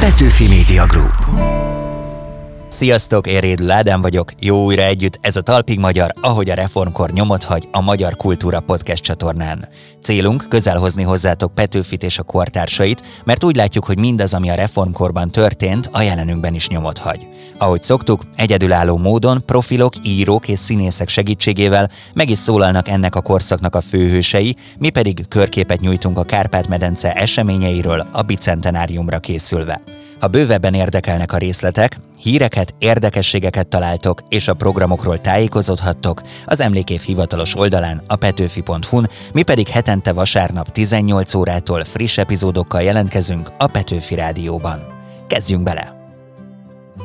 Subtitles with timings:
[0.00, 1.79] Petőfi Media Group.
[2.70, 7.10] Sziasztok, én Rédül Ádám vagyok, jó újra együtt, ez a Talpig Magyar, ahogy a reformkor
[7.10, 9.68] nyomot hagy a Magyar Kultúra Podcast csatornán.
[10.02, 14.54] Célunk közel hozni hozzátok Petőfit és a kortársait, mert úgy látjuk, hogy mindaz, ami a
[14.54, 17.26] reformkorban történt, a jelenünkben is nyomot hagy.
[17.58, 23.74] Ahogy szoktuk, egyedülálló módon profilok, írók és színészek segítségével meg is szólalnak ennek a korszaknak
[23.74, 29.80] a főhősei, mi pedig körképet nyújtunk a Kárpát-medence eseményeiről a bicentenáriumra készülve.
[30.20, 37.56] Ha bővebben érdekelnek a részletek, híreket, érdekességeket találtok, és a programokról tájékozódhattok az Emlékév hivatalos
[37.56, 44.80] oldalán a petőfi.hu-n, mi pedig hetente vasárnap 18 órától friss epizódokkal jelentkezünk a Petőfi Rádióban.
[45.26, 45.99] Kezdjünk bele!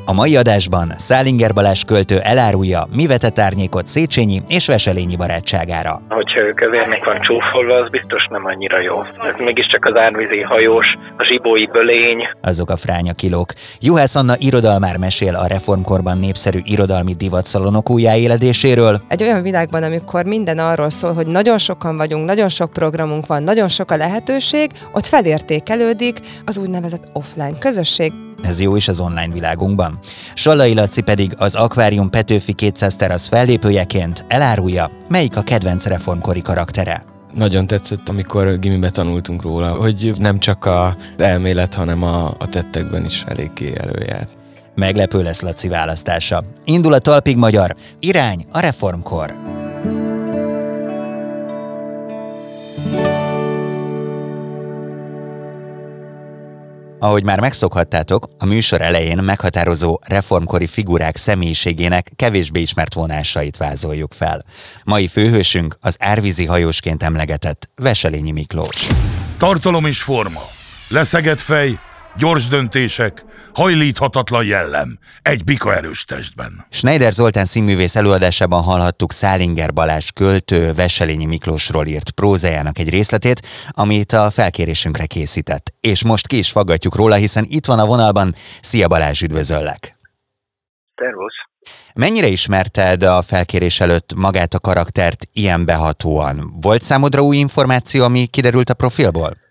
[0.08, 6.02] A mai adásban Szálinger Balázs költő elárulja, mi vetett árnyékot Széchenyi és Veselényi barátságára.
[6.10, 9.02] Hogyha ő kövérnek van csúfolva, az biztos nem annyira jó.
[9.02, 10.86] Ez mégiscsak az árvízi hajós,
[11.18, 12.28] a zsibói bölény.
[12.42, 13.54] Azok a fránya kilók.
[13.80, 19.02] Juhász Anna irodalmár mesél a reformkorban népszerű irodalmi divatszalonok újjáéledéséről.
[19.08, 23.44] Egy olyan világban, amikor minden arról szól, hogy nagyon sokan vagyunk, nagyon sok programunk van,
[23.44, 28.25] nagyon sok a lehetőség, ott felértékelődik az úgynevezett offline közösség.
[28.42, 30.00] Ez jó is az online világunkban.
[30.34, 37.06] Sallai Laci pedig az Akvárium Petőfi 200 terasz fellépőjeként elárulja, melyik a kedvenc reformkori karaktere.
[37.34, 43.06] Nagyon tetszett, amikor gimibe tanultunk róla, hogy nem csak a elmélet, hanem a, a tettekben
[43.06, 44.30] is eléggé előjárt.
[44.76, 46.44] Meglepő lesz Laci választása.
[46.66, 47.76] Indul a talpig magyar.
[48.00, 49.34] Irány a reformkor.
[57.00, 64.46] Ahogy már megszokhattátok, a műsor elején meghatározó reformkori figurák személyiségének kevésbé ismert vonásait vázoljuk fel.
[64.84, 68.88] Mai főhősünk az árvízi hajósként emlegetett Veselényi Miklós.
[69.38, 70.42] Tartalom és forma.
[70.88, 71.80] Leszegett fej,
[72.18, 76.66] gyors döntések, hajlíthatatlan jellem, egy bika erős testben.
[76.70, 84.12] Schneider Zoltán színművész előadásában hallhattuk Szálinger Balázs költő Veselényi Miklósról írt prózájának egy részletét, amit
[84.12, 85.74] a felkérésünkre készített.
[85.80, 88.36] És most ki is faggatjuk róla, hiszen itt van a vonalban.
[88.62, 89.96] Szia Balázs, üdvözöllek!
[90.96, 91.34] Szervusz!
[91.94, 96.54] Mennyire ismerted a felkérés előtt magát a karaktert ilyen behatóan?
[96.62, 99.45] Volt számodra új információ, ami kiderült a profilból?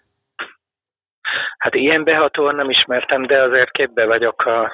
[1.64, 4.72] Hát ilyen behatóan nem ismertem, de azért képbe vagyok a,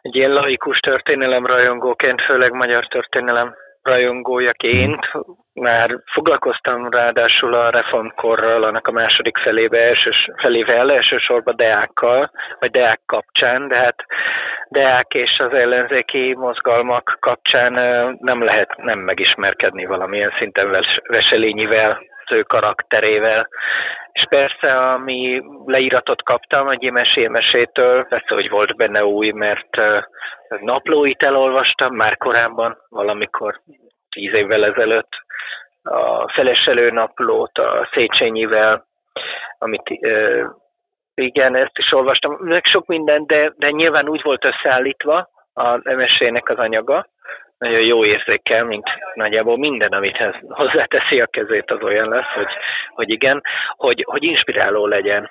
[0.00, 5.10] egy ilyen laikus történelem rajongóként, főleg magyar történelem rajongójaként.
[5.54, 13.00] Már foglalkoztam ráadásul a reformkorral, annak a második felébe, elsős, felével, elsősorban Deákkal, vagy Deák
[13.06, 14.04] kapcsán, de hát
[14.68, 17.72] Deák és az ellenzéki mozgalmak kapcsán
[18.20, 22.00] nem lehet nem megismerkedni valamilyen szinten Veselényivel,
[22.30, 23.48] ő karakterével.
[24.12, 29.76] És persze, ami leíratot kaptam egy mesémesétől, persze, hogy volt benne új, mert
[30.60, 33.60] naplóit elolvastam már korábban, valamikor
[34.10, 35.10] tíz évvel ezelőtt,
[35.82, 38.86] a feleselő naplót a Széchenyivel,
[39.58, 39.90] amit
[41.14, 46.48] igen, ezt is olvastam, meg sok minden, de, de nyilván úgy volt összeállítva a mesének
[46.48, 47.06] az anyaga,
[47.58, 52.52] nagyon jó érzékel, mint nagyjából minden, amit hozzáteszi a kezét, az olyan lesz, hogy,
[52.88, 53.42] hogy igen,
[53.76, 55.30] hogy, hogy inspiráló legyen.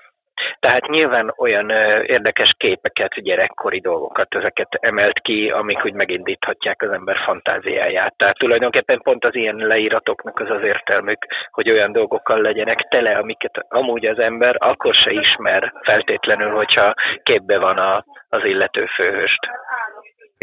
[0.59, 6.91] Tehát nyilván olyan ö, érdekes képeket, gyerekkori dolgokat, ezeket emelt ki, amik úgy megindíthatják az
[6.91, 8.14] ember fantáziáját.
[8.18, 13.66] Tehát tulajdonképpen pont az ilyen leíratoknak az az értelmük, hogy olyan dolgokkal legyenek tele, amiket
[13.69, 16.94] amúgy az ember akkor se ismer feltétlenül, hogyha
[17.24, 19.50] képbe van a, az illető főhőst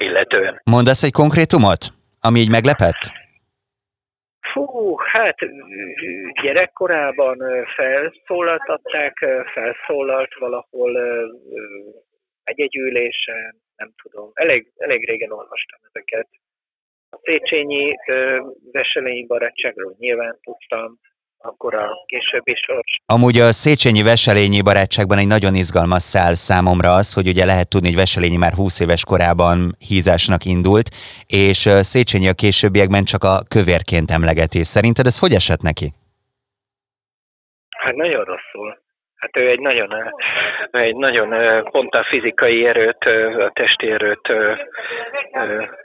[0.02, 0.60] illetően.
[0.70, 1.82] Mondasz egy konkrétumot,
[2.20, 3.02] ami így meglepett?
[4.52, 5.38] Fú, hát
[6.42, 7.38] gyerekkorában
[7.76, 9.14] felszólaltatták,
[9.52, 10.92] felszólalt valahol
[12.44, 14.30] egy ülésen, nem tudom.
[14.34, 16.28] Elég, elég régen olvastam ezeket.
[17.10, 17.96] A Széchenyi
[18.72, 20.98] Veselényi barátságról nyilván tudtam,
[21.42, 23.00] akkor a későbbi sors.
[23.06, 27.88] Amúgy a Széchenyi Veselényi barátságban egy nagyon izgalmas szál számomra az, hogy ugye lehet tudni,
[27.88, 30.88] hogy Veselényi már 20 éves korában hízásnak indult,
[31.26, 34.64] és Széchenyi a későbbiekben csak a kövérként emlegeti.
[34.64, 35.92] Szerinted ez hogy esett neki?
[37.68, 38.81] Hát nagyon rosszul.
[39.22, 40.12] Hát ő egy nagyon,
[40.70, 43.04] egy nagyon pont a fizikai erőt,
[43.38, 44.28] a erőt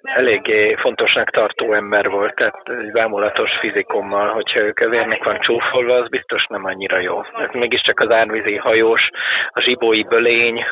[0.04, 6.10] eléggé fontosnak tartó ember volt, tehát egy vámulatos fizikummal, hogyha ő kövérnek van csúfolva, az
[6.10, 7.22] biztos nem annyira jó.
[7.22, 9.10] Hát mégiscsak az árvízi hajós,
[9.50, 10.66] a zsibói bölény,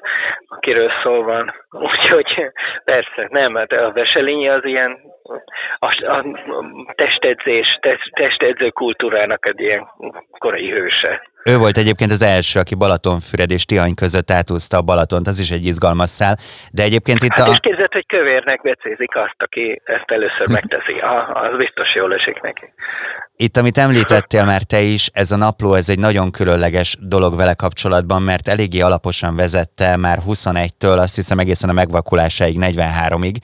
[0.48, 1.54] akiről szó van.
[1.92, 2.52] Úgyhogy
[2.84, 4.98] persze, nem, hát a veselényi az ilyen
[5.80, 6.26] a, a
[6.96, 9.88] testedzés, test, testedző kultúrának egy ilyen
[10.38, 11.34] korai hőse.
[11.44, 15.52] Ő volt egyébként az első, aki Balatonfüred és Tihany között átúzta a Balatont, az is
[15.52, 16.36] egy izgalmas szál.
[16.74, 17.52] De egyébként itt hát a...
[17.52, 21.00] és képzeld, hogy kövérnek becézik azt, aki ezt először megteszi.
[21.00, 22.74] Ah, az biztos jól esik neki.
[23.36, 27.54] Itt, amit említettél már te is, ez a napló, ez egy nagyon különleges dolog vele
[27.54, 33.36] kapcsolatban, mert eléggé alaposan vezette már 21-től, azt hiszem egészen a megvakulásáig 43-ig,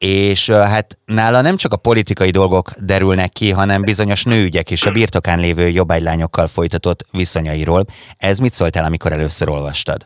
[0.00, 4.90] és hát nála nem csak a politikai dolgok derülnek ki, hanem bizonyos nőügyek és a
[4.90, 7.82] birtokán lévő jobbágylányokkal folytatott viszonyairól.
[8.18, 10.00] Ez mit szóltál, amikor először olvastad?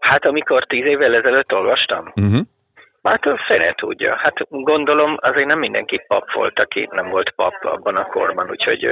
[0.00, 2.12] Hát amikor tíz évvel ezelőtt olvastam?
[2.20, 2.40] Uh-huh.
[3.02, 4.16] Hát fene tudja.
[4.16, 8.86] Hát gondolom azért nem mindenki pap volt, aki nem volt pap abban a korban, úgyhogy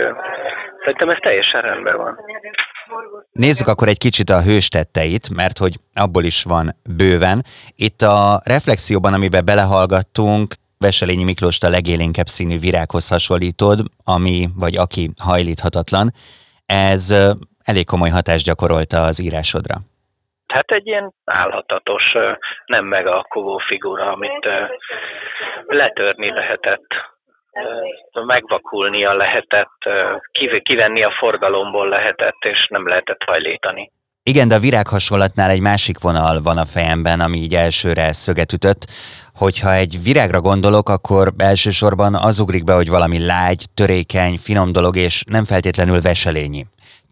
[0.78, 2.18] szerintem ez teljesen rendben van.
[3.32, 7.42] Nézzük akkor egy kicsit a hőstetteit, mert hogy abból is van bőven.
[7.76, 15.10] Itt a reflexióban, amiben belehallgattunk, Veselényi Miklóst a legélénkebb színű virághoz hasonlítod, ami vagy aki
[15.22, 16.10] hajlíthatatlan.
[16.66, 17.14] Ez
[17.64, 19.74] elég komoly hatást gyakorolta az írásodra.
[20.46, 22.02] Hát egy ilyen állhatatos,
[22.66, 24.46] nem megalkovó figura, amit
[25.66, 26.86] letörni lehetett,
[28.26, 29.78] megvakulnia lehetett,
[30.62, 33.90] kivenni a forgalomból lehetett, és nem lehetett hajlítani.
[34.22, 38.52] Igen, de a virág hasonlatnál egy másik vonal van a fejemben, ami így elsőre szöget
[38.52, 38.82] ütött.
[39.34, 44.96] Hogyha egy virágra gondolok, akkor elsősorban az ugrik be, hogy valami lágy, törékeny, finom dolog,
[44.96, 46.62] és nem feltétlenül veselényi.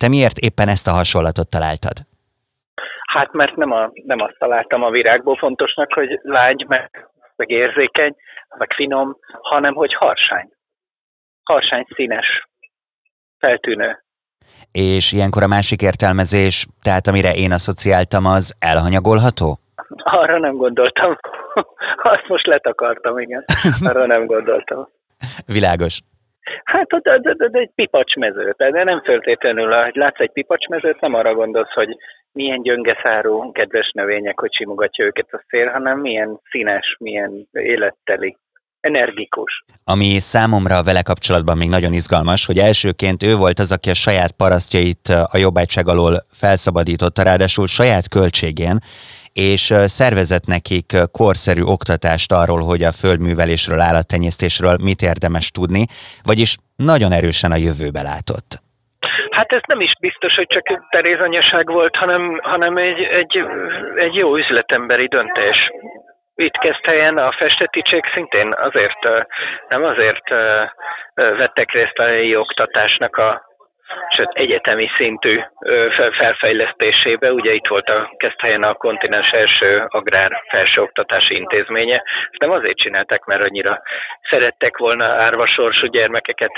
[0.00, 1.96] Te miért éppen ezt a hasonlatot találtad?
[3.14, 8.14] Hát mert nem, a, nem azt találtam a virágból fontosnak, hogy lágy, meg, meg érzékeny,
[8.58, 10.48] meg finom, hanem hogy harsány.
[11.42, 12.48] Harsány színes,
[13.38, 14.04] feltűnő.
[14.72, 19.58] És ilyenkor a másik értelmezés, tehát amire én asszociáltam, az elhanyagolható?
[19.96, 21.18] Arra nem gondoltam.
[22.14, 23.44] Azt most letakartam, igen.
[23.84, 24.88] Arra nem gondoltam.
[25.46, 26.00] Világos.
[26.64, 31.14] Hát de, de, de, de egy pipacsmező, de nem föltétlenül, hogy látsz egy pipacsmezőt, nem
[31.14, 31.96] arra gondolsz, hogy
[32.32, 38.36] milyen gyöngeszárú, kedves növények, hogy simogatja őket a szél, hanem milyen színes, milyen életteli
[38.80, 39.64] energikus.
[39.84, 44.32] Ami számomra vele kapcsolatban még nagyon izgalmas, hogy elsőként ő volt az, aki a saját
[44.32, 48.78] parasztjait a jobbágyság alól felszabadította, ráadásul saját költségén,
[49.32, 55.84] és szervezett nekik korszerű oktatást arról, hogy a földművelésről, állattenyésztésről mit érdemes tudni,
[56.22, 58.50] vagyis nagyon erősen a jövőbe látott.
[59.30, 63.44] Hát ez nem is biztos, hogy csak terézanyaság volt, hanem, hanem egy, egy,
[63.96, 65.56] egy jó üzletemberi döntés.
[66.34, 69.02] Itt kezd helyen a festeticsek szintén azért,
[69.68, 70.28] nem azért
[71.14, 73.47] vettek részt a helyi oktatásnak a
[74.16, 75.40] sőt egyetemi szintű
[76.16, 77.32] felfejlesztésébe.
[77.32, 82.02] Ugye itt volt a Keszthelyen a kontinens első agrár felsőoktatási intézménye.
[82.30, 83.82] Ezt nem azért csinálták, mert annyira
[84.30, 86.52] szerettek volna árvasorsú gyermekeket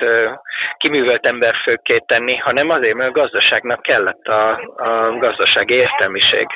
[0.77, 6.47] kiművelt emberfőkké tenni, hanem azért, mert a gazdaságnak kellett a, a gazdasági értelmiség.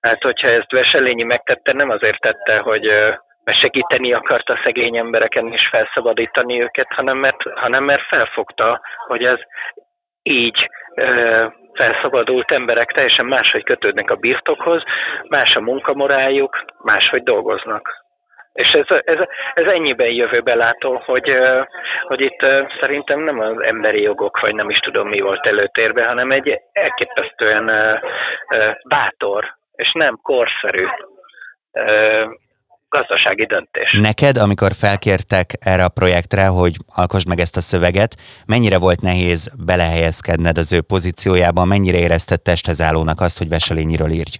[0.00, 2.90] Hát, hogyha ezt Veselényi megtette, nem azért tette, hogy
[3.46, 9.38] mert segíteni akarta szegény embereken és felszabadítani őket, hanem mert, hanem mert felfogta, hogy ez
[10.22, 14.82] így ö, felszabadult emberek teljesen máshogy kötődnek a birtokhoz,
[15.28, 18.04] más a munkamoráljuk, máshogy dolgoznak.
[18.52, 19.18] És ez, ez,
[19.54, 21.36] ez ennyiben jövőbe látó, hogy,
[22.02, 22.40] hogy itt
[22.80, 27.70] szerintem nem az emberi jogok, vagy nem is tudom mi volt előtérben, hanem egy elképesztően
[28.88, 30.86] bátor és nem korszerű
[32.88, 33.90] gazdasági döntés.
[34.00, 38.12] Neked, amikor felkértek erre a projektre, hogy alkosd meg ezt a szöveget,
[38.46, 44.34] mennyire volt nehéz belehelyezkedned az ő pozíciójában, mennyire érezted testhez állónak azt, hogy Veselényiről írj?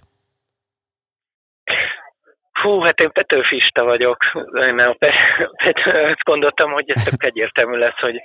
[2.61, 4.17] Hú, hát én Petőfista vagyok.
[4.53, 8.21] Én a Pető, azt gondoltam, hogy ez tök egyértelmű lesz, hogy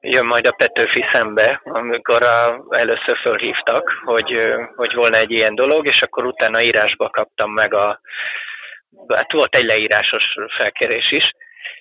[0.00, 4.38] jön majd a Petőfi szembe, amikor a, először fölhívtak, hogy,
[4.76, 8.00] hogy volna egy ilyen dolog, és akkor utána írásba kaptam meg a,
[9.14, 10.24] hát volt egy leírásos
[10.56, 11.24] felkérés is,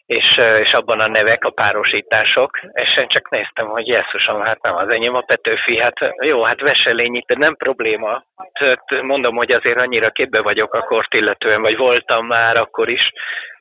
[0.06, 4.76] és, és abban a nevek, a párosítások, és én csak néztem, hogy Jézusom, hát nem
[4.76, 8.24] az enyém a Petőfi, hát jó, hát Veselényi, de nem probléma.
[8.60, 13.12] Tehát mondom, hogy azért annyira képbe vagyok a kort illetően, vagy voltam már akkor is,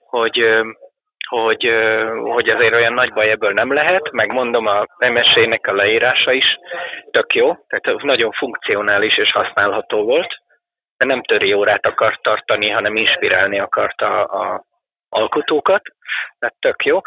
[0.07, 0.45] hogy,
[1.29, 1.71] hogy,
[2.23, 6.59] hogy azért olyan nagy baj ebből nem lehet, meg mondom a MSZ-nek a leírása is
[7.11, 10.43] tök jó, tehát nagyon funkcionális és használható volt,
[10.97, 14.65] nem töri órát akart tartani, hanem inspirálni akarta a
[15.09, 15.83] alkotókat,
[16.39, 17.01] tehát tök jó,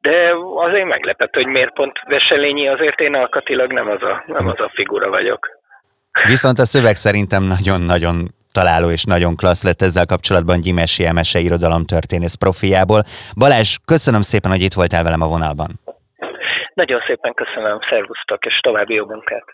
[0.00, 4.60] de azért meglepett, hogy miért pont Veselényi, azért én alkatilag nem az a, nem az
[4.60, 5.48] a figura vagyok.
[6.24, 8.14] Viszont a szöveg szerintem nagyon-nagyon
[8.52, 13.02] találó és nagyon klassz lett ezzel kapcsolatban Gyimesi Emese irodalomtörténész profiából.
[13.38, 15.70] Balázs, köszönöm szépen, hogy itt voltál velem a vonalban.
[16.74, 19.44] Nagyon szépen köszönöm, szervusztok, és további jó munkát!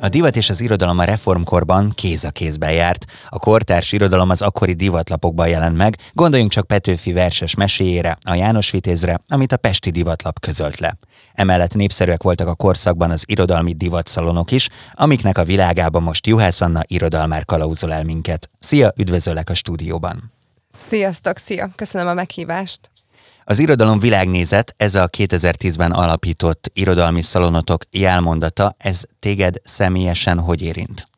[0.00, 4.42] A divat és az irodalom a reformkorban kéz a kézben járt, a kortárs irodalom az
[4.42, 9.90] akkori divatlapokban jelent meg, gondoljunk csak Petőfi verses meséjére, a János Vitézre, amit a Pesti
[9.90, 10.98] divatlap közölt le.
[11.32, 16.82] Emellett népszerűek voltak a korszakban az irodalmi divatszalonok is, amiknek a világában most Juhász Anna
[16.86, 18.50] irodalmár kalauzol el minket.
[18.58, 20.32] Szia, üdvözöllek a stúdióban!
[20.70, 21.70] Sziasztok, szia!
[21.76, 22.90] Köszönöm a meghívást!
[23.48, 31.08] Az irodalom világnézet, ez a 2010-ben alapított irodalmi szalonotok jelmondata, ez téged személyesen hogy érint?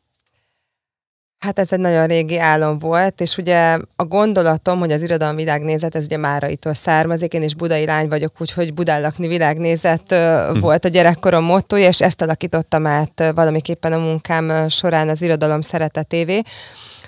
[1.39, 5.95] Hát ez egy nagyon régi álom volt, és ugye a gondolatom, hogy az irodalom világnézet,
[5.95, 10.59] ez ugye Máraitól származik, én is budai lány vagyok, úgyhogy Budán lakni világnézet hm.
[10.59, 16.41] volt a gyerekkorom mottoja, és ezt alakítottam át valamiképpen a munkám során az irodalom szeretetévé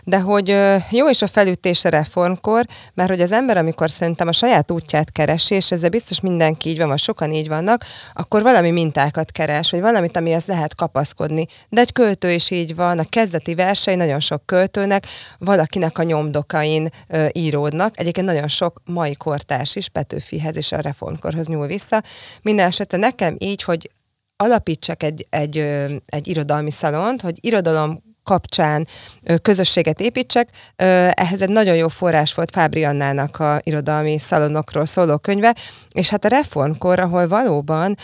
[0.03, 0.57] de hogy
[0.89, 5.11] jó is a felütés a reformkor, mert hogy az ember, amikor szerintem a saját útját
[5.11, 9.71] keresi, és ezzel biztos mindenki így van, vagy sokan így vannak, akkor valami mintákat keres,
[9.71, 11.45] vagy valamit, amihez lehet kapaszkodni.
[11.69, 15.05] De egy költő is így van, a kezdeti versei nagyon sok költőnek,
[15.37, 17.99] valakinek a nyomdokain ö, íródnak.
[17.99, 22.03] Egyébként nagyon sok mai kortárs is Petőfihez és a reformkorhoz nyúl vissza.
[22.41, 23.91] Minden esetre nekem így, hogy
[24.35, 25.57] alapítsak egy, egy,
[26.05, 28.87] egy irodalmi szalont, hogy irodalom kapcsán
[29.41, 30.47] közösséget építsek.
[31.11, 35.55] Ehhez egy nagyon jó forrás volt Fábri Annának a irodalmi szalonokról szóló könyve,
[35.91, 37.97] és hát a reformkor, ahol valóban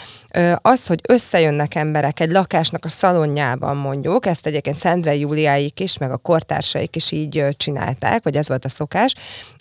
[0.55, 6.12] az, hogy összejönnek emberek egy lakásnak a szalonjában mondjuk, ezt egyébként Szendre Júliáik is, meg
[6.12, 9.13] a kortársaik is így csinálták, vagy ez volt a szokás,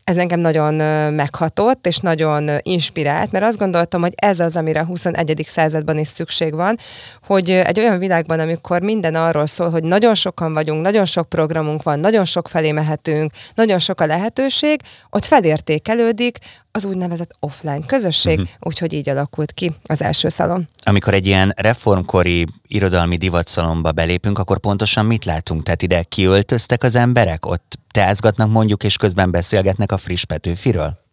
[0.04, 0.74] ez engem nagyon
[1.12, 5.44] meghatott, és nagyon inspirált, mert azt gondoltam, hogy ez az, amire a 21.
[5.46, 6.78] században is szükség van,
[7.26, 11.82] hogy egy olyan világban, amikor minden arról szól, hogy nagyon sokan vagyunk, nagyon sok programunk
[11.82, 16.38] van, nagyon sok felé mehetünk, nagyon sok a lehetőség, ott felértékelődik
[16.72, 18.54] az úgynevezett offline közösség, uh-huh.
[18.60, 20.68] úgyhogy így alakult ki az első szalon.
[20.84, 25.62] Amikor egy ilyen reformkori irodalmi divatszalomba belépünk, akkor pontosan mit látunk?
[25.62, 31.04] Tehát ide kiöltöztek az emberek, ott teázgatnak mondjuk, és közben beszélgetnek a friss Petőfiről?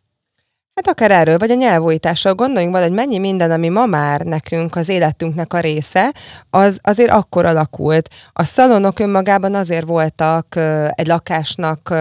[0.85, 4.75] Hát akár erről, vagy a nyelvújításról gondoljunk bele, hogy mennyi minden, ami ma már nekünk
[4.75, 6.13] az életünknek a része,
[6.49, 8.09] az azért akkor alakult.
[8.33, 10.59] A szalonok önmagában azért voltak
[10.89, 11.93] egy lakásnak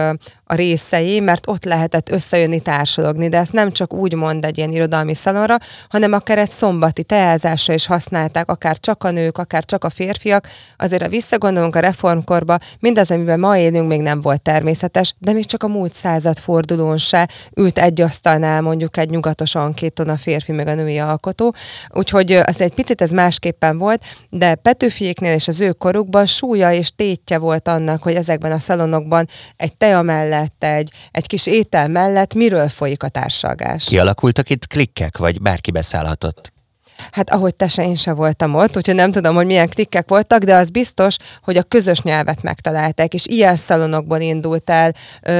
[0.53, 4.71] a részei, mert ott lehetett összejönni, társalogni, de ezt nem csak úgy mond egy ilyen
[4.71, 5.57] irodalmi szalonra,
[5.89, 10.47] hanem akár egy szombati teázásra is használták, akár csak a nők, akár csak a férfiak.
[10.77, 15.45] Azért, ha visszagondolunk a reformkorba, mindaz, amiben ma élünk, még nem volt természetes, de még
[15.45, 20.51] csak a múlt század fordulón se ült egy asztalnál mondjuk egy nyugatos ankéton a férfi
[20.51, 21.55] meg a női alkotó.
[21.89, 26.91] Úgyhogy az egy picit ez másképpen volt, de Petőfiéknél és az ő korukban súlya és
[26.95, 32.33] tétje volt annak, hogy ezekben a szalonokban egy tea mellett, egy, egy kis étel mellett
[32.33, 33.85] miről folyik a társalgás.
[33.85, 36.53] Kialakultak itt klikkek, vagy bárki beszállhatott?
[37.11, 40.43] Hát ahogy te se, én se voltam ott, úgyhogy nem tudom, hogy milyen klikkek voltak,
[40.43, 44.93] de az biztos, hogy a közös nyelvet megtalálták, és ilyen szalonokból indult el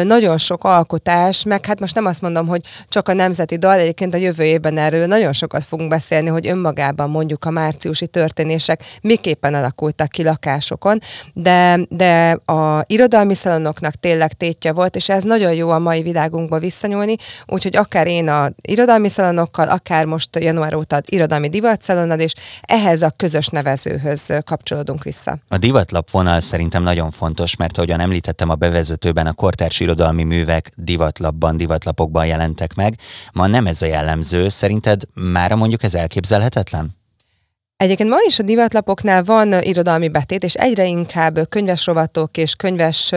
[0.04, 4.14] nagyon sok alkotás, meg hát most nem azt mondom, hogy csak a nemzeti dal, egyébként
[4.14, 9.54] a jövő évben erről nagyon sokat fogunk beszélni, hogy önmagában mondjuk a márciusi történések miképpen
[9.54, 11.00] alakultak ki lakásokon,
[11.34, 16.60] de, de a irodalmi szalonoknak tényleg tétje volt, és ez nagyon jó a mai világunkba
[16.60, 23.02] visszanyúlni, úgyhogy akár én a irodalmi szalonokkal, akár most január óta irodalmi divatszalonnal, és ehhez
[23.02, 25.38] a közös nevezőhöz kapcsolódunk vissza.
[25.48, 30.72] A divatlap vonal szerintem nagyon fontos, mert ahogyan említettem a bevezetőben, a kortárs irodalmi művek
[30.76, 33.00] divatlapban, divatlapokban jelentek meg.
[33.34, 34.50] Ma nem ez a jellemző.
[34.50, 37.02] Szerinted mára mondjuk ez elképzelhetetlen?
[37.84, 43.12] Egyébként ma is a divatlapoknál van irodalmi betét, és egyre inkább könyves rovatok és könyves,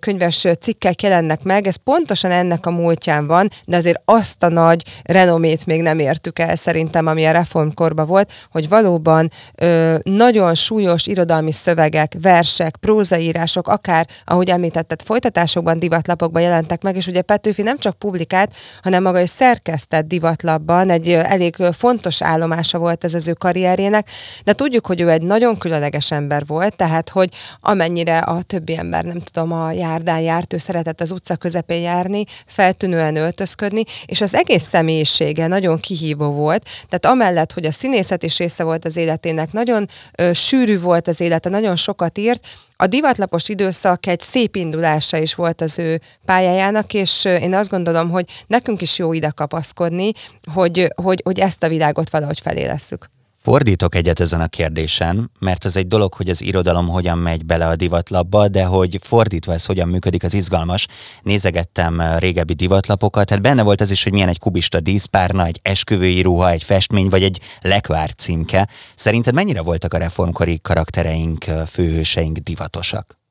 [0.00, 1.66] könyves cikkek jelennek meg.
[1.66, 6.38] Ez pontosan ennek a múltján van, de azért azt a nagy renomét még nem értük
[6.38, 13.68] el szerintem, ami a reformkorban volt, hogy valóban ö, nagyon súlyos irodalmi szövegek, versek, prózaírások,
[13.68, 19.20] akár, ahogy említetted, folytatásokban, divatlapokban jelentek meg, és ugye Petőfi nem csak publikált, hanem maga
[19.20, 24.10] is szerkesztett divatlapban, egy elég fontos állomása volt ez az ő karrierjén, lennének,
[24.44, 27.28] de tudjuk, hogy ő egy nagyon különleges ember volt, tehát, hogy
[27.60, 32.24] amennyire a többi ember, nem tudom, a járdán járt, ő szeretett az utca közepén járni,
[32.46, 38.38] feltűnően öltözködni, és az egész személyisége nagyon kihívó volt, tehát amellett, hogy a színészet is
[38.38, 42.46] része volt az életének, nagyon ö, sűrű volt az élete, nagyon sokat írt,
[42.76, 48.10] a divatlapos időszak egy szép indulása is volt az ő pályájának, és én azt gondolom,
[48.10, 50.10] hogy nekünk is jó ide kapaszkodni,
[50.54, 53.10] hogy, hogy, hogy ezt a világot valahogy felélesszük.
[53.42, 57.66] Fordítok egyet ezen a kérdésen, mert az egy dolog, hogy az irodalom hogyan megy bele
[57.66, 60.86] a divatlapba, de hogy fordítva ez hogyan működik, az izgalmas.
[61.22, 65.60] Nézegettem uh, régebbi divatlapokat, tehát benne volt az is, hogy milyen egy kubista díszpárna, egy
[65.62, 68.68] esküvői ruha, egy festmény vagy egy lekvár címke.
[68.94, 73.21] Szerinted mennyire voltak a reformkori karaktereink, uh, főhőseink divatosak?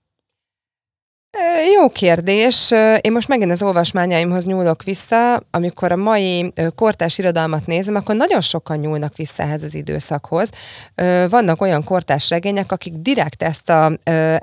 [1.75, 2.71] Jó kérdés.
[3.01, 5.43] Én most megint az olvasmányaimhoz nyúlok vissza.
[5.51, 10.49] Amikor a mai kortás irodalmat nézem, akkor nagyon sokan nyúlnak vissza ehhez az időszakhoz.
[11.29, 13.91] Vannak olyan kortás regények, akik direkt ezt a,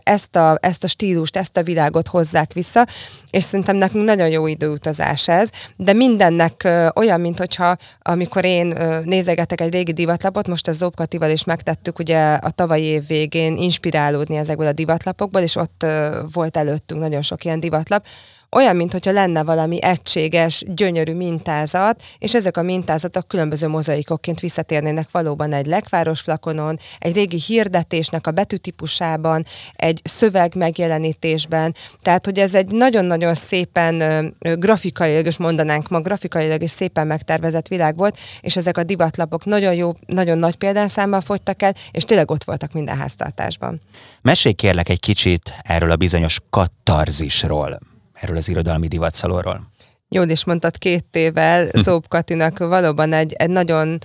[0.02, 2.87] ezt a, ezt a stílust, ezt a világot hozzák vissza,
[3.30, 9.61] és szerintem nekünk nagyon jó időutazás ez, de mindennek olyan, mint hogyha amikor én nézegetek
[9.61, 14.66] egy régi divatlapot, most a Zobkatival is megtettük ugye a tavalyi év végén inspirálódni ezekből
[14.66, 15.87] a divatlapokból, és ott
[16.33, 18.07] volt előttünk nagyon sok ilyen divatlap,
[18.50, 25.52] olyan, mintha lenne valami egységes, gyönyörű mintázat, és ezek a mintázatok különböző mozaikokként visszatérnének valóban
[25.52, 31.75] egy lekváros flakonon, egy régi hirdetésnek a betűtípusában, egy szöveg megjelenítésben.
[32.02, 37.97] Tehát, hogy ez egy nagyon-nagyon szépen grafikailag, is mondanánk ma, grafikailag is szépen megtervezett világ
[37.97, 42.45] volt, és ezek a divatlapok nagyon jó, nagyon nagy példányszámmal fogytak el, és tényleg ott
[42.45, 43.81] voltak minden háztartásban.
[44.23, 47.78] Mesélj kérlek egy kicsit erről a bizonyos katarzisról
[48.21, 49.77] erről az irodalmi divatszalonról.
[50.11, 53.99] Jól is mondtad, két évvel Szóp Katinak valóban egy, egy nagyon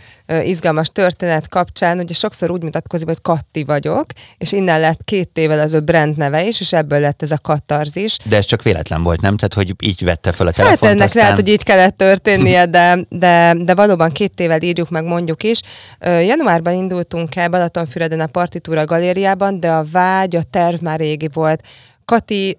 [0.44, 4.06] izgalmas történet kapcsán, ugye sokszor úgy mutatkozik, hogy Katti vagyok,
[4.38, 7.38] és innen lett két évvel az ő brand neve is, és ebből lett ez a
[7.38, 8.18] katarzis.
[8.24, 9.38] De ez csak véletlen volt, nem?
[9.38, 10.80] Tehát, hogy így vette fel a telefont.
[10.80, 11.22] Hát ennek aztán...
[11.22, 15.62] lehet, hogy így kellett történnie, de, de, de valóban két évvel írjuk meg, mondjuk is.
[16.00, 21.62] Januárban indultunk el Balatonfüreden a Partitúra galériában, de a vágy, a terv már régi volt.
[22.06, 22.56] Kati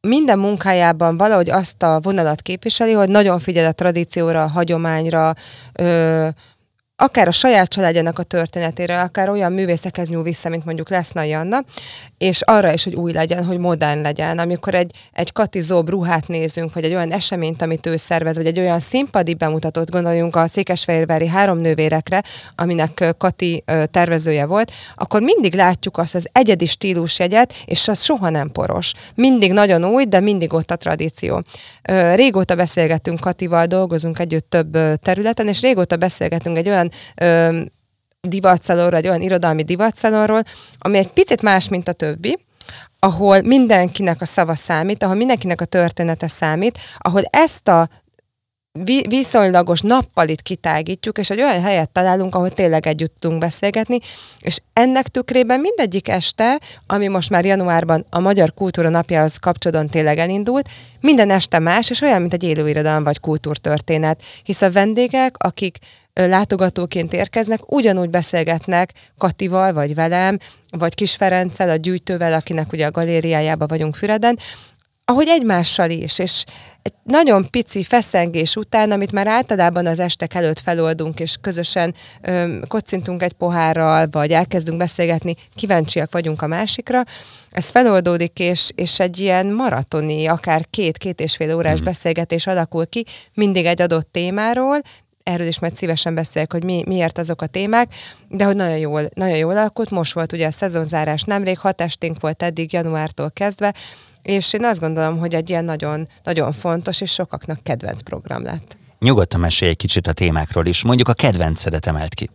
[0.00, 5.34] minden munkájában valahogy azt a vonalat képviseli, hogy nagyon figyel a tradícióra, a hagyományra,
[5.72, 6.28] ö,
[7.00, 11.64] akár a saját családjának a történetére, akár olyan művészekhez nyúl vissza, mint mondjuk Lesznai Anna,
[12.18, 14.38] és arra is, hogy új legyen, hogy modern legyen.
[14.38, 18.46] Amikor egy, egy Kati Zob ruhát nézünk, vagy egy olyan eseményt, amit ő szervez, vagy
[18.46, 22.22] egy olyan színpadi bemutatót, gondoljunk a Székesfehérvári három nővérekre,
[22.56, 28.52] aminek Kati tervezője volt, akkor mindig látjuk azt az egyedi stílusjegyet, és az soha nem
[28.52, 28.92] poros.
[29.14, 31.42] Mindig nagyon új, de mindig ott a tradíció.
[32.14, 36.87] Régóta beszélgettünk Katival, dolgozunk együtt több területen, és régóta beszélgetünk egy olyan
[38.20, 40.42] divatszalonról, egy olyan irodalmi divatszalonról,
[40.78, 42.38] ami egy picit más, mint a többi,
[42.98, 47.88] ahol mindenkinek a szava számít, ahol mindenkinek a története számít, ahol ezt a
[49.08, 53.98] viszonylagos nappalit kitágítjuk, és egy olyan helyet találunk, ahol tényleg együtt tudunk beszélgetni,
[54.40, 60.18] és ennek tükrében mindegyik este, ami most már januárban a Magyar Kultúra Napjához kapcsolatban tényleg
[60.18, 60.68] elindult,
[61.00, 65.78] minden este más, és olyan, mint egy élőirodalom vagy kultúrtörténet, hisz a vendégek, akik
[66.26, 70.38] látogatóként érkeznek, ugyanúgy beszélgetnek Katival, vagy velem,
[70.70, 74.38] vagy Kis Ferenccel, a gyűjtővel, akinek ugye a galériájában vagyunk Füreden,
[75.10, 76.44] ahogy egymással is, és
[76.82, 82.62] egy nagyon pici feszengés után, amit már általában az estek előtt feloldunk, és közösen öm,
[82.68, 87.02] kocintunk egy pohárral, vagy elkezdünk beszélgetni, kíváncsiak vagyunk a másikra,
[87.50, 91.84] ez feloldódik, és, és egy ilyen maratoni, akár két-két és fél órás mm.
[91.84, 93.04] beszélgetés alakul ki,
[93.34, 94.80] mindig egy adott témáról,
[95.28, 97.94] erről is majd szívesen beszélek, hogy mi, miért azok a témák,
[98.28, 99.90] de hogy nagyon jól, nagyon jól alakult.
[99.90, 103.74] Most volt ugye a szezonzárás nemrég, hat esténk volt eddig januártól kezdve,
[104.22, 108.76] és én azt gondolom, hogy egy ilyen nagyon, nagyon fontos és sokaknak kedvenc program lett.
[108.98, 112.30] Nyugodtan mesélj egy kicsit a témákról is, mondjuk a kedvencedet emelt ki.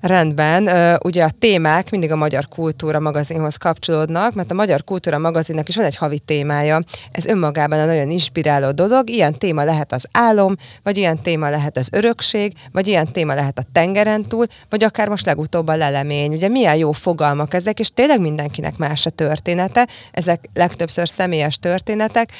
[0.00, 0.68] Rendben,
[1.02, 5.76] ugye a témák mindig a Magyar Kultúra magazinhoz kapcsolódnak, mert a Magyar Kultúra magazinnak is
[5.76, 6.82] van egy havi témája.
[7.10, 9.10] Ez önmagában egy nagyon inspiráló dolog.
[9.10, 13.58] Ilyen téma lehet az álom, vagy ilyen téma lehet az örökség, vagy ilyen téma lehet
[13.58, 16.32] a tengeren túl, vagy akár most legutóbb a lelemény.
[16.32, 19.88] Ugye milyen jó fogalmak ezek, és tényleg mindenkinek más a története.
[20.10, 22.32] Ezek legtöbbször személyes történetek,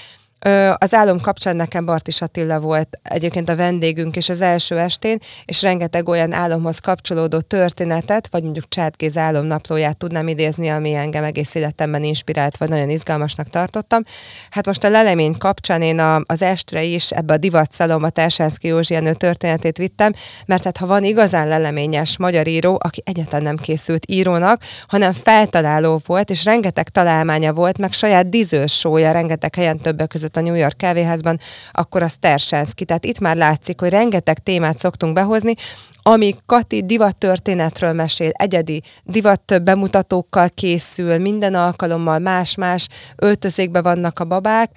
[0.79, 5.63] az álom kapcsán nekem Bartis Attila volt egyébként a vendégünk is az első estén, és
[5.63, 12.03] rengeteg olyan álomhoz kapcsolódó történetet, vagy mondjuk Csátgéz álomnaplóját tudnám idézni, ami engem egész életemben
[12.03, 14.03] inspirált, vagy nagyon izgalmasnak tartottam.
[14.51, 18.95] Hát most a lelemény kapcsán én a, az estre is ebbe a divatszalomba Tersánszki Józsi
[18.95, 20.13] Jenő történetét vittem,
[20.47, 26.01] mert hát ha van igazán leleményes magyar író, aki egyáltalán nem készült írónak, hanem feltaláló
[26.07, 30.51] volt, és rengeteg találmánya volt, meg saját dizős sója, rengeteg helyen többek között között a
[30.51, 31.41] New York kávéházban,
[31.73, 32.85] akkor az Tersenszki.
[32.85, 35.55] Tehát itt már látszik, hogy rengeteg témát szoktunk behozni,
[36.03, 44.25] ami Kati divat történetről mesél, egyedi divat bemutatókkal készül, minden alkalommal más-más öltözékbe vannak a
[44.25, 44.71] babák,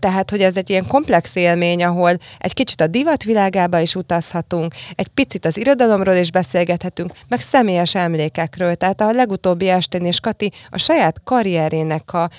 [0.00, 5.08] Tehát, hogy ez egy ilyen komplex élmény, ahol egy kicsit a divatvilágába is utazhatunk, egy
[5.08, 8.74] picit az irodalomról is beszélgethetünk, meg személyes emlékekről.
[8.74, 12.30] Tehát a legutóbbi estén és Kati a saját karrierének a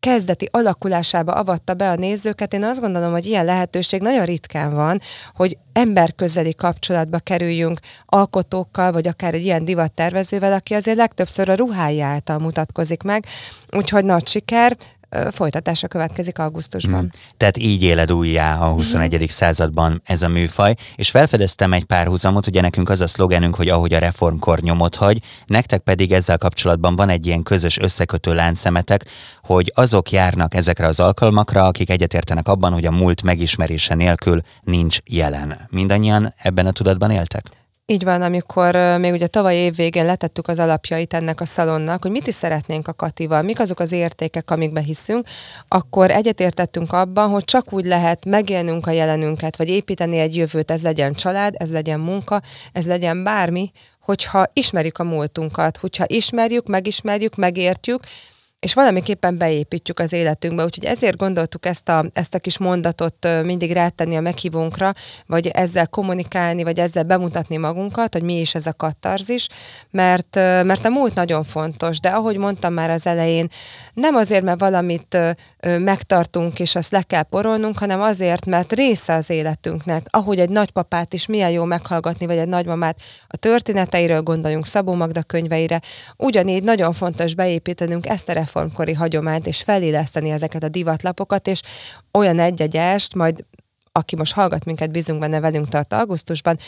[0.00, 2.54] kezdeti alakulásába avatta be a nézőket.
[2.54, 5.00] Én azt gondolom, hogy ilyen lehetőség nagyon ritkán van,
[5.34, 12.06] hogy emberközeli kapcsolatba kerüljünk alkotókkal, vagy akár egy ilyen divattervezővel, aki azért legtöbbször a ruhája
[12.06, 13.24] által mutatkozik meg.
[13.70, 14.76] Úgyhogy nagy siker,
[15.30, 17.00] folytatása következik augusztusban.
[17.00, 17.10] Hmm.
[17.36, 19.14] Tehát így éled újjá a 21.
[19.16, 19.26] Hmm.
[19.26, 23.68] században ez a műfaj, és felfedeztem egy pár húzamot, ugye nekünk az a szlogenünk, hogy
[23.68, 29.04] ahogy a reformkor nyomot hagy, nektek pedig ezzel kapcsolatban van egy ilyen közös összekötő láncszemetek,
[29.42, 34.98] hogy azok járnak ezekre az alkalmakra, akik egyetértenek abban, hogy a múlt megismerése nélkül nincs
[35.04, 35.68] jelen.
[35.70, 37.44] Mindannyian ebben a tudatban éltek?
[37.90, 42.10] Így van, amikor még ugye tavaly év végén letettük az alapjait ennek a szalonnak, hogy
[42.10, 45.26] mit is szeretnénk a Katival, mik azok az értékek, amikbe hiszünk,
[45.68, 50.82] akkor egyetértettünk abban, hogy csak úgy lehet megélnünk a jelenünket, vagy építeni egy jövőt, ez
[50.82, 52.40] legyen család, ez legyen munka,
[52.72, 58.02] ez legyen bármi, hogyha ismerjük a múltunkat, hogyha ismerjük, megismerjük, megértjük,
[58.60, 60.64] és valamiképpen beépítjük az életünkbe.
[60.64, 64.92] Úgyhogy ezért gondoltuk ezt a, ezt a kis mondatot mindig rátenni a meghívónkra,
[65.26, 69.48] vagy ezzel kommunikálni, vagy ezzel bemutatni magunkat, hogy mi is ez a katarzis,
[69.90, 73.48] mert, mert a múlt nagyon fontos, de ahogy mondtam már az elején,
[73.94, 75.18] nem azért, mert valamit
[75.78, 80.06] megtartunk, és azt le kell porolnunk, hanem azért, mert része az életünknek.
[80.10, 85.22] Ahogy egy nagypapát is milyen jó meghallgatni, vagy egy nagymamát a történeteiről gondoljunk, Szabó Magda
[85.22, 85.80] könyveire,
[86.16, 91.60] ugyanígy nagyon fontos beépítenünk ezt a reformkori hagyományt, és feléleszteni ezeket a divatlapokat, és
[92.12, 93.44] olyan egy-egyest, majd
[93.92, 96.58] aki most hallgat minket, bízunk benne, velünk tart augusztusban,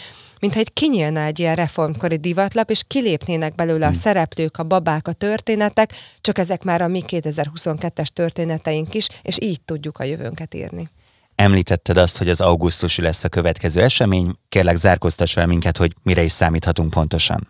[0.41, 3.99] mintha egy kinyílna egy ilyen reformkori divatlap, és kilépnének belőle a hmm.
[3.99, 9.61] szereplők, a babák, a történetek, csak ezek már a mi 2022-es történeteink is, és így
[9.61, 10.91] tudjuk a jövőnket írni.
[11.35, 14.35] Említetted azt, hogy az augusztusi lesz a következő esemény.
[14.49, 17.49] Kérlek, zárkóztass fel minket, hogy mire is számíthatunk pontosan.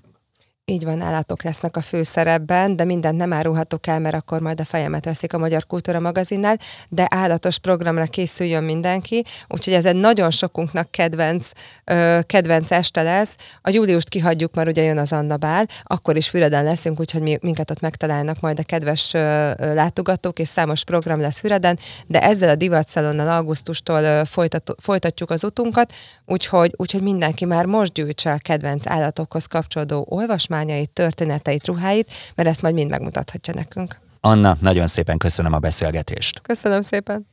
[0.64, 4.64] Így van, állatok lesznek a főszerepben, de mindent nem árulhatok el, mert akkor majd a
[4.64, 6.56] fejemet veszik a Magyar Kultúra magazinnál,
[6.88, 11.50] de állatos programra készüljön mindenki, úgyhogy ez egy nagyon sokunknak kedvenc,
[11.84, 13.36] ö, kedvenc este lesz.
[13.62, 17.38] A júliust kihagyjuk, mert ugye jön az Anna Bál, akkor is Füreden leszünk, úgyhogy mi,
[17.40, 22.48] minket ott megtalálnak majd a kedves ö, látogatók, és számos program lesz Füreden, de ezzel
[22.48, 25.92] a divatszalonnal augusztustól ö, folytat, folytatjuk az utunkat,
[26.26, 32.48] úgyhogy, úgyhogy mindenki már most gyűjtse a kedvenc állatokhoz kapcsolódó olvasmányt, olvasmányait, történeteit, ruháit, mert
[32.48, 34.00] ezt majd mind megmutathatja nekünk.
[34.20, 36.40] Anna, nagyon szépen köszönöm a beszélgetést.
[36.40, 37.26] Köszönöm szépen.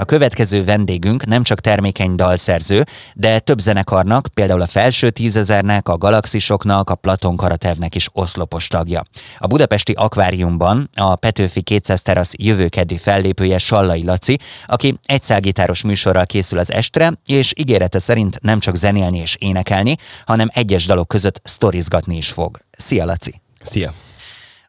[0.00, 2.84] A következő vendégünk nem csak termékeny dalszerző,
[3.14, 9.02] de több zenekarnak, például a Felső Tízezernek, a Galaxisoknak, a Platon Karatevnek is oszlopos tagja.
[9.38, 16.58] A budapesti akváriumban a Petőfi 200 terasz jövőkeddi fellépője Sallai Laci, aki egyszágitáros műsorral készül
[16.58, 22.16] az estre, és ígérete szerint nem csak zenélni és énekelni, hanem egyes dalok között sztorizgatni
[22.16, 22.58] is fog.
[22.70, 23.40] Szia Laci!
[23.62, 23.92] Szia!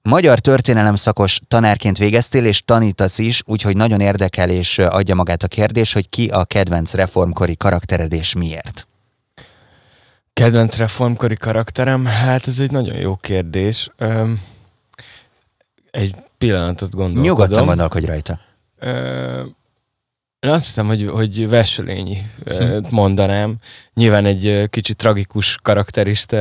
[0.04, 5.48] Magyar történelem szakos tanárként végeztél, és tanítasz is, úgyhogy nagyon érdekel és adja magát a
[5.48, 8.88] kérdés, hogy ki a kedvenc reformkori karaktered és miért?
[10.34, 12.06] Kedvenc reformkori karakterem?
[12.06, 13.90] Hát ez egy nagyon jó kérdés.
[13.98, 14.42] Öm,
[15.92, 17.24] egy pillanatot gondolkodom.
[17.24, 18.40] Nyugodtan gondolkodj rajta.
[18.80, 19.56] Öm,
[20.40, 22.22] én azt hiszem, hogy, hogy Veselényi
[22.90, 23.56] mondanám.
[23.94, 26.40] Nyilván egy kicsit tragikus karakter is, de,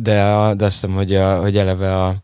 [0.00, 2.14] de, de azt hiszem, hogy, a, hogy eleve a,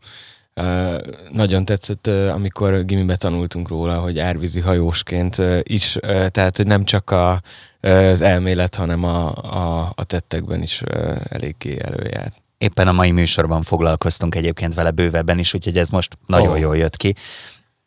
[1.32, 5.98] nagyon tetszett, amikor gimibe tanultunk róla, hogy árvízi hajósként is,
[6.30, 7.42] tehát hogy nem csak a,
[7.80, 10.82] az elmélet, hanem a, a, a tettekben is
[11.28, 12.42] eléggé előjárt.
[12.58, 16.60] Éppen a mai műsorban foglalkoztunk egyébként vele bővebben is, úgyhogy ez most nagyon oh.
[16.60, 17.14] jól jött ki.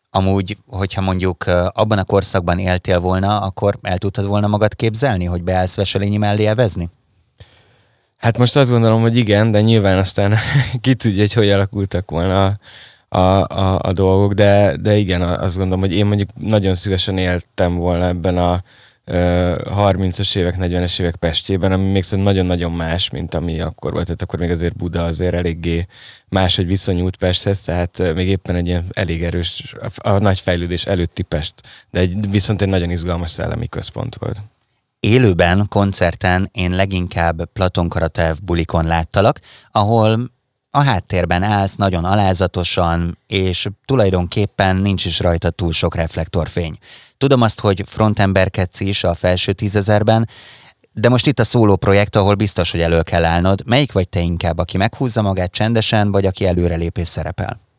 [0.10, 5.43] Amúgy, hogyha mondjuk abban a korszakban éltél volna, akkor el tudtad volna magad képzelni, hogy
[5.43, 6.89] beállsz Veselényi mellé evezni?
[8.21, 10.38] Hát most azt gondolom, hogy igen, de nyilván aztán
[10.81, 12.60] ki tudja, hogy hogy alakultak volna
[13.07, 17.75] a, a, a, dolgok, de, de igen, azt gondolom, hogy én mondjuk nagyon szívesen éltem
[17.75, 18.63] volna ebben a
[19.05, 24.05] 30-as évek, 40-es évek Pestjében, ami még szerintem nagyon-nagyon más, mint ami akkor volt.
[24.05, 25.86] Tehát akkor még azért Buda azért eléggé
[26.29, 31.21] máshogy viszonyult Pesthez, tehát még éppen egy ilyen elég erős, a, a nagy fejlődés előtti
[31.21, 31.53] Pest,
[31.91, 34.41] de egy, viszont egy nagyon izgalmas szellemi központ volt.
[35.08, 39.40] Élőben, koncerten én leginkább Platon Karatev bulikon láttalak,
[39.72, 40.20] ahol
[40.72, 46.78] a háttérben állsz nagyon alázatosan, és tulajdonképpen nincs is rajta túl sok reflektorfény.
[47.18, 50.30] Tudom azt, hogy frontemberkedsz is a felső tízezerben,
[50.94, 53.62] De most itt a szóló projekt, ahol biztos, hogy elő kell állnod.
[53.66, 57.70] Melyik vagy te inkább, aki meghúzza magát csendesen, vagy aki előrelépés szerepel?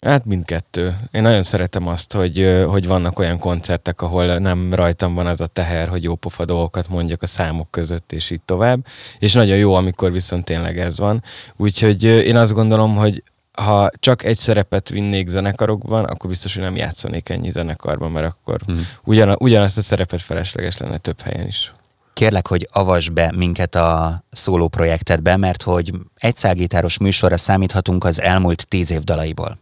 [0.00, 0.96] Hát mindkettő.
[1.10, 5.46] Én nagyon szeretem azt, hogy, hogy vannak olyan koncertek, ahol nem rajtam van az a
[5.46, 8.86] teher, hogy jó pofa dolgokat mondjak a számok között, és így tovább.
[9.18, 11.22] És nagyon jó, amikor viszont tényleg ez van.
[11.56, 16.76] Úgyhogy én azt gondolom, hogy ha csak egy szerepet vinnék zenekarokban, akkor biztos, hogy nem
[16.76, 18.86] játszanék ennyi zenekarban, mert akkor hmm.
[19.04, 21.72] ugyan, ugyanazt a szerepet felesleges lenne több helyen is.
[22.12, 28.20] Kérlek, hogy avasd be minket a szóló projektedbe, mert hogy egy szágítáros műsorra számíthatunk az
[28.20, 29.58] elmúlt tíz év dalaiból.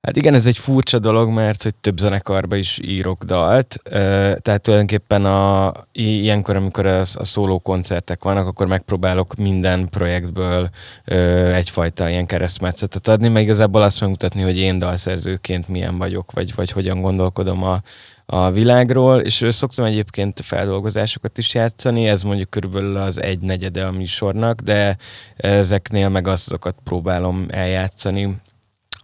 [0.00, 3.80] Hát igen, ez egy furcsa dolog, mert hogy több zenekarba is írok dalt,
[4.42, 10.68] tehát tulajdonképpen a, ilyenkor, amikor a, a szóló koncertek vannak, akkor megpróbálok minden projektből
[11.52, 16.70] egyfajta ilyen keresztmetszetet adni, meg igazából azt megmutatni, hogy én dalszerzőként milyen vagyok, vagy, vagy
[16.70, 17.82] hogyan gondolkodom a,
[18.26, 23.90] a világról, és szoktam egyébként feldolgozásokat is játszani, ez mondjuk körülbelül az egy negyede a
[23.90, 24.96] műsornak, de
[25.36, 28.36] ezeknél meg azokat próbálom eljátszani,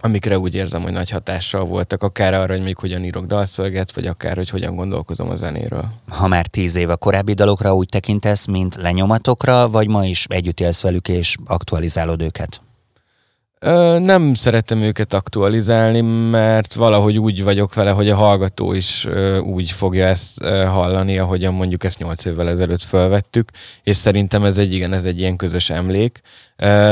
[0.05, 4.07] amikre úgy érzem, hogy nagy hatással voltak, akár arra, hogy még hogyan írok dalszöveget, vagy
[4.07, 5.85] akár, hogy hogyan gondolkozom a zenéről.
[6.09, 10.61] Ha már tíz év a korábbi dalokra úgy tekintesz, mint lenyomatokra, vagy ma is együtt
[10.61, 12.61] élsz velük és aktualizálod őket?
[13.99, 16.01] Nem szeretem őket aktualizálni,
[16.31, 19.07] mert valahogy úgy vagyok vele, hogy a hallgató is
[19.43, 23.51] úgy fogja ezt hallani, ahogyan mondjuk ezt nyolc évvel ezelőtt felvettük,
[23.83, 26.21] és szerintem ez egy igen, ez egy ilyen közös emlék.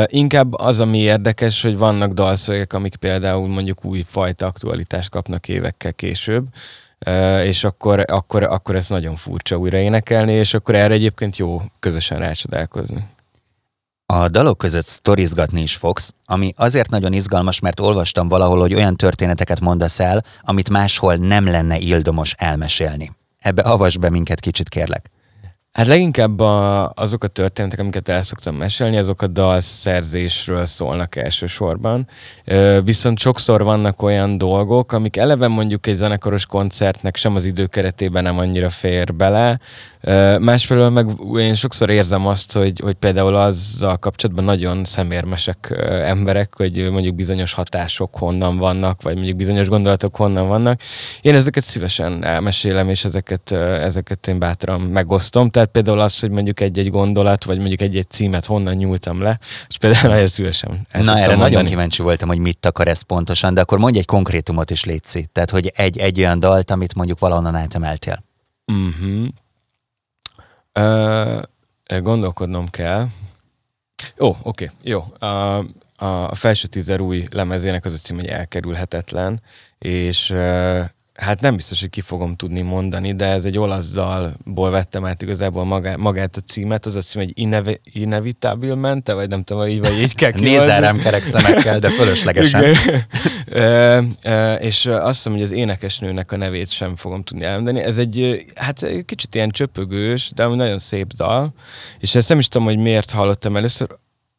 [0.07, 5.93] Inkább az, ami érdekes, hogy vannak dalszövegek, amik például mondjuk új fajta aktualitást kapnak évekkel
[5.93, 6.47] később,
[7.45, 12.19] és akkor, akkor, akkor ez nagyon furcsa újra énekelni, és akkor erre egyébként jó közösen
[12.19, 13.05] rácsodálkozni.
[14.13, 18.97] A dalok között sztorizgatni is fogsz, ami azért nagyon izgalmas, mert olvastam valahol, hogy olyan
[18.97, 23.13] történeteket mondasz el, amit máshol nem lenne ildomos elmesélni.
[23.39, 25.11] Ebbe avas be minket kicsit kérlek.
[25.73, 32.09] Hát leginkább a, azok a történetek, amiket el szoktam mesélni, azok a dalszerzésről szólnak elsősorban.
[32.85, 38.39] Viszont sokszor vannak olyan dolgok, amik eleve mondjuk egy zenekaros koncertnek sem az időkeretében nem
[38.39, 39.61] annyira fér bele,
[40.39, 41.07] Másfelől meg
[41.37, 47.53] én sokszor érzem azt, hogy, hogy például azzal kapcsolatban nagyon szemérmesek emberek, hogy mondjuk bizonyos
[47.53, 50.81] hatások honnan vannak, vagy mondjuk bizonyos gondolatok honnan vannak.
[51.21, 55.51] Én ezeket szívesen elmesélem, és ezeket, ezeket én bátran megosztom.
[55.51, 59.79] Tehát például az, hogy mondjuk egy-egy gondolat, vagy mondjuk egy-egy címet honnan nyúltam le, és
[59.79, 60.87] például nagyon szívesen.
[60.93, 61.39] Na erre mondani.
[61.39, 65.29] nagyon kíváncsi voltam, hogy mit akar ez pontosan, de akkor mondj egy konkrétumot is létszi.
[65.33, 68.25] Tehát, hogy egy, egy olyan dalt, amit mondjuk valahonnan átemeltél.
[68.67, 69.29] Uh-huh.
[70.75, 73.07] Uh, gondolkodnom kell.
[74.19, 75.05] Ó, oké, okay, jó.
[75.19, 75.59] A,
[75.97, 79.43] a felső tízer új lemezének az a cím, hogy elkerülhetetlen,
[79.79, 80.85] és uh,
[81.23, 85.23] hát nem biztos, hogy ki fogom tudni mondani, de ez egy olasz dalból vettem át
[85.23, 89.81] igazából magá, magát a címet, az a cím, hogy Inev- Inevitabilmente, vagy nem tudom, így
[89.81, 92.65] vagy így kell Nézzel rám kerek szemekkel, de fölöslegesen.
[93.53, 97.81] e, e, és azt hiszem, hogy az énekesnőnek a nevét sem fogom tudni elmondani.
[97.81, 101.55] Ez egy, hát kicsit ilyen csöpögős, de nagyon szép dal,
[101.99, 103.89] és ezt nem is tudom, hogy miért hallottam először,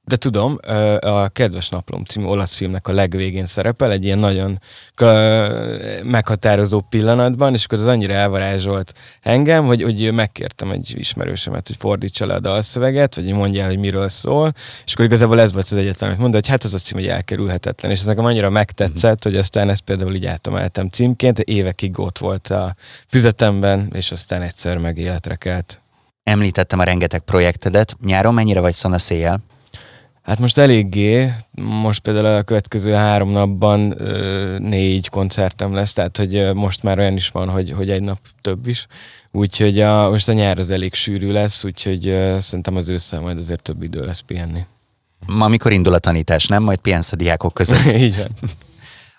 [0.05, 0.57] de tudom,
[0.99, 4.59] a Kedves Naplom című olasz filmnek a legvégén szerepel, egy ilyen nagyon
[6.03, 12.25] meghatározó pillanatban, és akkor az annyira elvarázsolt engem, hogy, hogy megkértem egy ismerősemet, hogy fordítsa
[12.25, 14.53] le a dalszöveget, vagy mondja el, hogy miről szól,
[14.85, 17.07] és akkor igazából ez volt az egyetlen, amit mondta, hogy hát az a cím, hogy
[17.07, 22.17] elkerülhetetlen, és ez nekem annyira megtetszett, hogy aztán ezt például így átemeltem címként, évekig ott
[22.17, 22.75] volt a
[23.07, 25.81] füzetemben, és aztán egyszer meg életre kelt.
[26.23, 27.95] Említettem a rengeteg projektedet.
[28.05, 29.39] Nyáron mennyire vagy széjjel?
[30.23, 36.53] Hát most eléggé, most például a következő három napban ö, négy koncertem lesz, tehát hogy
[36.53, 38.87] most már olyan is van, hogy, hogy egy nap több is.
[39.31, 43.37] Úgyhogy a, most a nyár az elég sűrű lesz, úgyhogy ö, szerintem az ősszel majd
[43.37, 44.65] azért több idő lesz pihenni.
[45.25, 46.63] Ma mikor indul a tanítás, nem?
[46.63, 47.83] Majd pihensz a diákok között.
[47.91, 48.27] Van.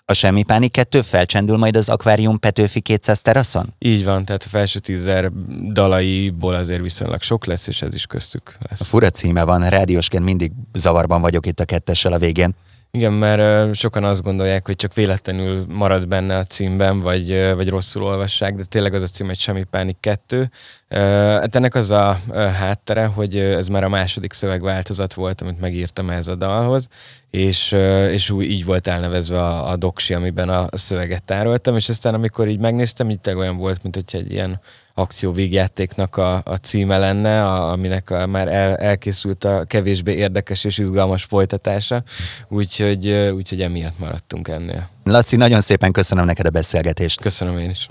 [0.07, 3.73] A Semmi Pánik 2 felcsendül majd az Akvárium Petőfi 200 teraszon?
[3.77, 5.31] Így van, tehát a felső tízer
[5.71, 8.81] dalaiból azért viszonylag sok lesz, és ez is köztük lesz.
[8.81, 12.55] A fura címe van, rádiósként mindig zavarban vagyok itt a kettessel a végén.
[12.95, 18.03] Igen, mert sokan azt gondolják, hogy csak véletlenül marad benne a címben, vagy, vagy rosszul
[18.03, 20.49] olvassák, de tényleg az a cím, hogy Semmi Pánik 2.
[20.89, 26.27] Hát ennek az a háttere, hogy ez már a második szövegváltozat volt, amit megírtam ez
[26.27, 26.87] a dalhoz,
[27.29, 27.71] és,
[28.11, 32.47] és úgy így volt elnevezve a, a doksi, amiben a szöveget tároltam, és aztán amikor
[32.47, 34.59] így megnéztem, így olyan volt, mint hogy egy ilyen
[34.97, 40.63] akció végjátéknak a, a címe lenne, a, aminek a, már el, elkészült a kevésbé érdekes
[40.63, 42.03] és izgalmas folytatása,
[42.47, 44.89] úgyhogy, úgyhogy emiatt maradtunk ennél.
[45.03, 47.21] Laci, nagyon szépen köszönöm neked a beszélgetést.
[47.21, 47.87] Köszönöm én is.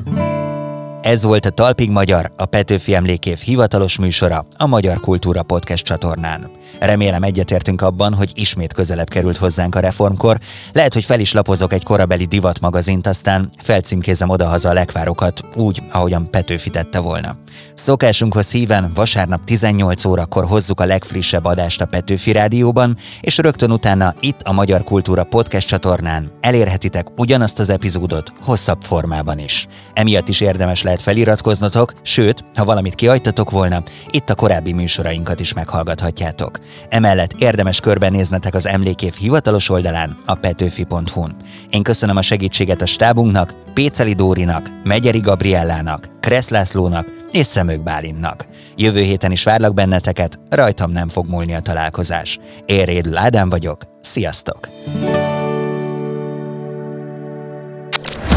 [1.03, 6.51] Ez volt a Talpig Magyar, a Petőfi Emlékév hivatalos műsora a Magyar Kultúra Podcast csatornán.
[6.79, 10.39] Remélem egyetértünk abban, hogy ismét közelebb került hozzánk a reformkor.
[10.73, 16.31] Lehet, hogy fel is lapozok egy korabeli divatmagazint, aztán felcímkézem odahaza a lekvárokat, úgy, ahogyan
[16.31, 17.37] Petőfi tette volna.
[17.75, 24.15] Szokásunkhoz híven vasárnap 18 órakor hozzuk a legfrissebb adást a Petőfi Rádióban, és rögtön utána
[24.21, 29.67] itt a Magyar Kultúra Podcast csatornán elérhetitek ugyanazt az epizódot hosszabb formában is.
[29.95, 35.53] Emiatt is érdemes lehet feliratkoznotok, sőt, ha valamit kiajtatok volna, itt a korábbi műsorainkat is
[35.53, 36.59] meghallgathatjátok.
[36.88, 41.37] Emellett érdemes körbenéznetek az emlékév hivatalos oldalán, a petőfi.hu-n.
[41.70, 48.46] Én köszönöm a segítséget a stábunknak, Péceli Dórinak, Megyeri Gabriellának, Kressz Lászlónak és Szemők Bálintnak.
[48.77, 52.38] Jövő héten is várlak benneteket, rajtam nem fog múlni a találkozás.
[52.66, 54.68] Én Rédl Ádám vagyok, sziasztok!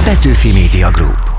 [0.04, 1.37] Petőfi Media Group